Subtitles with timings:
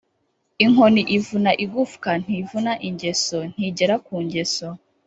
[0.65, 4.67] Inkoni ivuna igufwa ntivuna ingeso (ntigera ku ngeso).